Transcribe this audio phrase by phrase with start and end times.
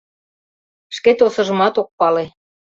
[0.95, 2.25] Шке тосыжымат ок пале.